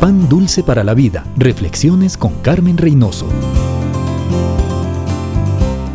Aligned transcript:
Pan 0.00 0.28
Dulce 0.28 0.62
para 0.62 0.84
la 0.84 0.94
Vida. 0.94 1.24
Reflexiones 1.36 2.16
con 2.16 2.32
Carmen 2.40 2.78
Reynoso. 2.78 3.26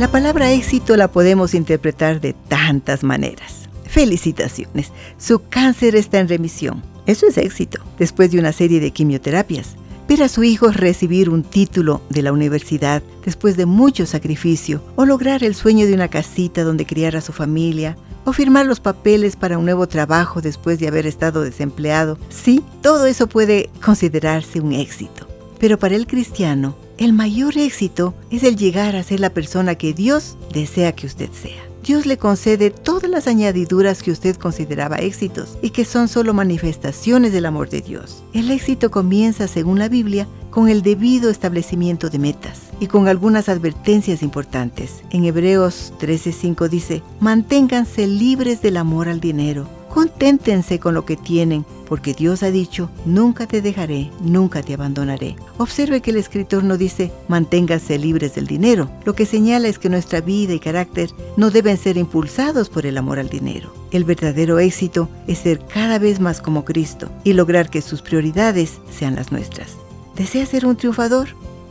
La 0.00 0.08
palabra 0.08 0.50
éxito 0.50 0.96
la 0.96 1.06
podemos 1.06 1.54
interpretar 1.54 2.20
de 2.20 2.32
tantas 2.32 3.04
maneras. 3.04 3.68
Felicitaciones, 3.84 4.90
su 5.18 5.40
cáncer 5.48 5.94
está 5.94 6.18
en 6.18 6.28
remisión. 6.28 6.82
Eso 7.06 7.28
es 7.28 7.38
éxito, 7.38 7.80
después 7.96 8.32
de 8.32 8.40
una 8.40 8.50
serie 8.50 8.80
de 8.80 8.90
quimioterapias. 8.90 9.76
Ver 10.12 10.24
a 10.24 10.28
su 10.28 10.44
hijo 10.44 10.70
recibir 10.70 11.30
un 11.30 11.42
título 11.42 12.02
de 12.10 12.20
la 12.20 12.34
universidad 12.34 13.02
después 13.24 13.56
de 13.56 13.64
mucho 13.64 14.04
sacrificio, 14.04 14.82
o 14.94 15.06
lograr 15.06 15.42
el 15.42 15.54
sueño 15.54 15.86
de 15.86 15.94
una 15.94 16.08
casita 16.08 16.64
donde 16.64 16.84
criar 16.84 17.16
a 17.16 17.22
su 17.22 17.32
familia, 17.32 17.96
o 18.26 18.34
firmar 18.34 18.66
los 18.66 18.78
papeles 18.78 19.36
para 19.36 19.56
un 19.56 19.64
nuevo 19.64 19.88
trabajo 19.88 20.42
después 20.42 20.78
de 20.78 20.88
haber 20.88 21.06
estado 21.06 21.40
desempleado. 21.40 22.18
Sí, 22.28 22.62
todo 22.82 23.06
eso 23.06 23.26
puede 23.26 23.70
considerarse 23.82 24.60
un 24.60 24.74
éxito. 24.74 25.26
Pero 25.58 25.78
para 25.78 25.96
el 25.96 26.06
cristiano, 26.06 26.76
el 26.98 27.14
mayor 27.14 27.56
éxito 27.56 28.12
es 28.30 28.42
el 28.42 28.56
llegar 28.56 28.96
a 28.96 29.02
ser 29.02 29.18
la 29.18 29.30
persona 29.30 29.76
que 29.76 29.94
Dios 29.94 30.36
desea 30.52 30.92
que 30.92 31.06
usted 31.06 31.30
sea. 31.32 31.71
Dios 31.82 32.06
le 32.06 32.16
concede 32.16 32.70
todas 32.70 33.10
las 33.10 33.26
añadiduras 33.26 34.04
que 34.04 34.12
usted 34.12 34.36
consideraba 34.36 34.98
éxitos 34.98 35.58
y 35.62 35.70
que 35.70 35.84
son 35.84 36.06
solo 36.06 36.32
manifestaciones 36.32 37.32
del 37.32 37.44
amor 37.44 37.70
de 37.70 37.80
Dios. 37.80 38.22
El 38.32 38.52
éxito 38.52 38.92
comienza, 38.92 39.48
según 39.48 39.80
la 39.80 39.88
Biblia, 39.88 40.28
con 40.50 40.68
el 40.68 40.82
debido 40.82 41.28
establecimiento 41.28 42.08
de 42.08 42.20
metas 42.20 42.60
y 42.78 42.86
con 42.86 43.08
algunas 43.08 43.48
advertencias 43.48 44.22
importantes. 44.22 45.02
En 45.10 45.24
Hebreos 45.24 45.92
13:5 45.98 46.68
dice, 46.68 47.02
manténganse 47.18 48.06
libres 48.06 48.62
del 48.62 48.76
amor 48.76 49.08
al 49.08 49.18
dinero 49.18 49.81
Conténtense 49.92 50.78
con 50.78 50.94
lo 50.94 51.04
que 51.04 51.18
tienen, 51.18 51.66
porque 51.86 52.14
Dios 52.14 52.42
ha 52.42 52.50
dicho, 52.50 52.88
nunca 53.04 53.46
te 53.46 53.60
dejaré, 53.60 54.10
nunca 54.22 54.62
te 54.62 54.72
abandonaré. 54.72 55.36
Observe 55.58 56.00
que 56.00 56.12
el 56.12 56.16
escritor 56.16 56.64
no 56.64 56.78
dice, 56.78 57.12
manténganse 57.28 57.98
libres 57.98 58.34
del 58.34 58.46
dinero. 58.46 58.90
Lo 59.04 59.14
que 59.14 59.26
señala 59.26 59.68
es 59.68 59.78
que 59.78 59.90
nuestra 59.90 60.22
vida 60.22 60.54
y 60.54 60.60
carácter 60.60 61.10
no 61.36 61.50
deben 61.50 61.76
ser 61.76 61.98
impulsados 61.98 62.70
por 62.70 62.86
el 62.86 62.96
amor 62.96 63.18
al 63.18 63.28
dinero. 63.28 63.74
El 63.90 64.04
verdadero 64.04 64.58
éxito 64.60 65.10
es 65.26 65.40
ser 65.40 65.58
cada 65.66 65.98
vez 65.98 66.20
más 66.20 66.40
como 66.40 66.64
Cristo 66.64 67.10
y 67.22 67.34
lograr 67.34 67.68
que 67.68 67.82
sus 67.82 68.00
prioridades 68.00 68.78
sean 68.90 69.14
las 69.14 69.30
nuestras. 69.30 69.76
¿Desea 70.16 70.46
ser 70.46 70.64
un 70.64 70.76
triunfador? 70.76 71.28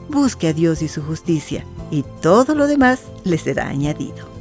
Busque 0.09 0.49
a 0.49 0.53
Dios 0.53 0.83
y 0.83 0.89
su 0.89 1.01
justicia, 1.01 1.65
y 1.89 2.03
todo 2.21 2.53
lo 2.53 2.67
demás 2.67 3.01
le 3.23 3.39
será 3.39 3.67
añadido. 3.67 4.40